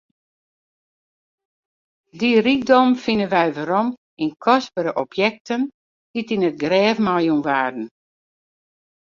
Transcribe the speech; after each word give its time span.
Dy 2.19 2.29
rykdom 2.45 2.89
fine 3.03 3.27
wy 3.33 3.45
werom 3.55 3.89
yn 4.23 4.31
kostbere 4.43 4.91
objekten 5.03 5.61
dy't 6.13 6.33
yn 6.35 6.47
it 6.49 6.57
grêf 6.63 6.97
meijûn 7.05 7.43
waarden. 7.47 7.87